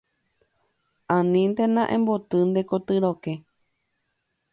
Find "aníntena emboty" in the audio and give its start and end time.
1.15-2.37